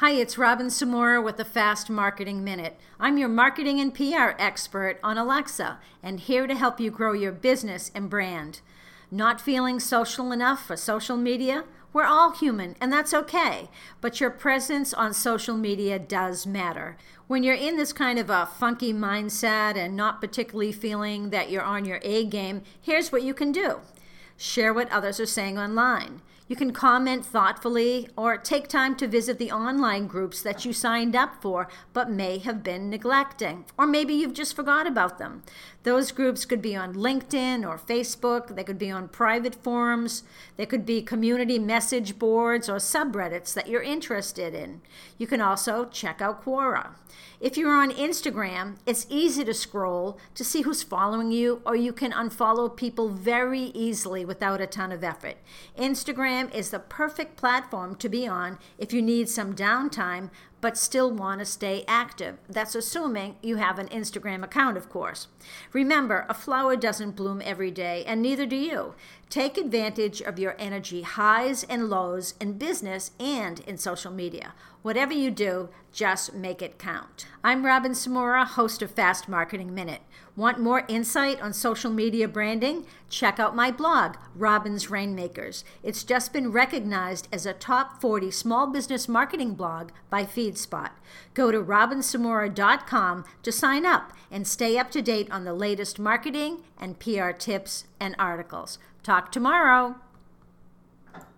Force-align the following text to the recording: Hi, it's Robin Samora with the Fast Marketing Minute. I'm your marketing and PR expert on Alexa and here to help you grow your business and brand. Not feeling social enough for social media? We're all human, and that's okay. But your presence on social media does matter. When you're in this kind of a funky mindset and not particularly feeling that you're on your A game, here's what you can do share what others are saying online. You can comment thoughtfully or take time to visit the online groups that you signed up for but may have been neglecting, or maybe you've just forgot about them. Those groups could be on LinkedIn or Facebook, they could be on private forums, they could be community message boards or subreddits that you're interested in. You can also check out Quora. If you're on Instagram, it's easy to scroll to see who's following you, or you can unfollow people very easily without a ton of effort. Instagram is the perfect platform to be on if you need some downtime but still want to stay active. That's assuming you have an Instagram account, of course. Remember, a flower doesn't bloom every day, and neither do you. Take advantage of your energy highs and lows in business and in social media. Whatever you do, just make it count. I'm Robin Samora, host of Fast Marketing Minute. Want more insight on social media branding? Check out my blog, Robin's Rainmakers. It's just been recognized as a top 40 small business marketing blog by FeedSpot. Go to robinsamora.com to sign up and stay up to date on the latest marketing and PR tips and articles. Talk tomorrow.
Hi, 0.00 0.12
it's 0.12 0.38
Robin 0.38 0.68
Samora 0.68 1.20
with 1.20 1.38
the 1.38 1.44
Fast 1.44 1.90
Marketing 1.90 2.44
Minute. 2.44 2.78
I'm 3.00 3.18
your 3.18 3.28
marketing 3.28 3.80
and 3.80 3.92
PR 3.92 4.30
expert 4.38 5.00
on 5.02 5.18
Alexa 5.18 5.80
and 6.04 6.20
here 6.20 6.46
to 6.46 6.54
help 6.54 6.78
you 6.78 6.92
grow 6.92 7.14
your 7.14 7.32
business 7.32 7.90
and 7.96 8.08
brand. 8.08 8.60
Not 9.10 9.40
feeling 9.40 9.80
social 9.80 10.30
enough 10.30 10.64
for 10.64 10.76
social 10.76 11.16
media? 11.16 11.64
We're 11.92 12.04
all 12.04 12.30
human, 12.30 12.76
and 12.80 12.92
that's 12.92 13.12
okay. 13.12 13.70
But 14.00 14.20
your 14.20 14.30
presence 14.30 14.94
on 14.94 15.14
social 15.14 15.56
media 15.56 15.98
does 15.98 16.46
matter. 16.46 16.96
When 17.26 17.42
you're 17.42 17.56
in 17.56 17.76
this 17.76 17.92
kind 17.92 18.20
of 18.20 18.30
a 18.30 18.46
funky 18.46 18.94
mindset 18.94 19.74
and 19.74 19.96
not 19.96 20.20
particularly 20.20 20.70
feeling 20.70 21.30
that 21.30 21.50
you're 21.50 21.60
on 21.60 21.84
your 21.84 21.98
A 22.02 22.24
game, 22.24 22.62
here's 22.80 23.10
what 23.10 23.24
you 23.24 23.34
can 23.34 23.50
do 23.50 23.80
share 24.36 24.72
what 24.72 24.88
others 24.92 25.18
are 25.18 25.26
saying 25.26 25.58
online. 25.58 26.22
You 26.48 26.56
can 26.56 26.72
comment 26.72 27.26
thoughtfully 27.26 28.08
or 28.16 28.38
take 28.38 28.68
time 28.68 28.96
to 28.96 29.06
visit 29.06 29.38
the 29.38 29.52
online 29.52 30.06
groups 30.06 30.40
that 30.40 30.64
you 30.64 30.72
signed 30.72 31.14
up 31.14 31.42
for 31.42 31.68
but 31.92 32.10
may 32.10 32.38
have 32.38 32.62
been 32.62 32.88
neglecting, 32.88 33.66
or 33.78 33.86
maybe 33.86 34.14
you've 34.14 34.32
just 34.32 34.56
forgot 34.56 34.86
about 34.86 35.18
them. 35.18 35.42
Those 35.82 36.10
groups 36.10 36.46
could 36.46 36.62
be 36.62 36.74
on 36.74 36.94
LinkedIn 36.94 37.68
or 37.68 37.78
Facebook, 37.78 38.56
they 38.56 38.64
could 38.64 38.78
be 38.78 38.90
on 38.90 39.08
private 39.08 39.62
forums, 39.62 40.22
they 40.56 40.64
could 40.64 40.86
be 40.86 41.02
community 41.02 41.58
message 41.58 42.18
boards 42.18 42.68
or 42.68 42.76
subreddits 42.76 43.52
that 43.52 43.68
you're 43.68 43.82
interested 43.82 44.54
in. 44.54 44.80
You 45.18 45.26
can 45.26 45.42
also 45.42 45.84
check 45.84 46.22
out 46.22 46.42
Quora. 46.42 46.92
If 47.40 47.56
you're 47.56 47.74
on 47.74 47.92
Instagram, 47.92 48.76
it's 48.84 49.06
easy 49.08 49.44
to 49.44 49.54
scroll 49.54 50.18
to 50.34 50.44
see 50.44 50.62
who's 50.62 50.82
following 50.82 51.30
you, 51.30 51.62
or 51.64 51.76
you 51.76 51.92
can 51.92 52.12
unfollow 52.12 52.74
people 52.74 53.08
very 53.08 53.60
easily 53.60 54.24
without 54.24 54.60
a 54.60 54.66
ton 54.66 54.92
of 54.92 55.04
effort. 55.04 55.36
Instagram 55.78 56.37
is 56.46 56.70
the 56.70 56.78
perfect 56.78 57.36
platform 57.36 57.94
to 57.96 58.08
be 58.08 58.26
on 58.26 58.58
if 58.78 58.92
you 58.92 59.02
need 59.02 59.28
some 59.28 59.54
downtime 59.54 60.30
but 60.60 60.76
still 60.76 61.10
want 61.10 61.40
to 61.40 61.44
stay 61.44 61.84
active. 61.86 62.38
That's 62.48 62.74
assuming 62.74 63.36
you 63.42 63.56
have 63.56 63.78
an 63.78 63.88
Instagram 63.88 64.42
account, 64.42 64.76
of 64.76 64.88
course. 64.88 65.28
Remember, 65.72 66.26
a 66.28 66.34
flower 66.34 66.76
doesn't 66.76 67.16
bloom 67.16 67.40
every 67.44 67.70
day, 67.70 68.04
and 68.06 68.20
neither 68.20 68.46
do 68.46 68.56
you. 68.56 68.94
Take 69.30 69.58
advantage 69.58 70.20
of 70.22 70.38
your 70.38 70.56
energy 70.58 71.02
highs 71.02 71.64
and 71.64 71.88
lows 71.88 72.34
in 72.40 72.58
business 72.58 73.10
and 73.20 73.60
in 73.60 73.76
social 73.76 74.10
media. 74.10 74.54
Whatever 74.82 75.12
you 75.12 75.30
do, 75.30 75.68
just 75.92 76.34
make 76.34 76.62
it 76.62 76.78
count. 76.78 77.26
I'm 77.44 77.66
Robin 77.66 77.92
Samora, 77.92 78.46
host 78.46 78.80
of 78.80 78.92
Fast 78.92 79.28
Marketing 79.28 79.74
Minute. 79.74 80.00
Want 80.36 80.60
more 80.60 80.84
insight 80.88 81.40
on 81.42 81.52
social 81.52 81.90
media 81.90 82.28
branding? 82.28 82.86
Check 83.10 83.40
out 83.40 83.56
my 83.56 83.72
blog, 83.72 84.14
Robin's 84.36 84.88
Rainmakers. 84.88 85.64
It's 85.82 86.04
just 86.04 86.32
been 86.32 86.52
recognized 86.52 87.26
as 87.32 87.44
a 87.44 87.52
top 87.52 88.00
40 88.00 88.30
small 88.30 88.68
business 88.68 89.08
marketing 89.08 89.54
blog 89.54 89.90
by 90.08 90.24
FeedSpot. 90.48 90.90
Go 91.34 91.50
to 91.50 91.62
robinsamora.com 91.62 93.24
to 93.42 93.52
sign 93.52 93.86
up 93.86 94.12
and 94.30 94.46
stay 94.46 94.78
up 94.78 94.90
to 94.90 95.02
date 95.02 95.30
on 95.30 95.44
the 95.44 95.54
latest 95.54 95.98
marketing 95.98 96.58
and 96.78 96.98
PR 96.98 97.30
tips 97.30 97.84
and 98.00 98.14
articles. 98.18 98.78
Talk 99.02 99.32
tomorrow. 99.32 99.96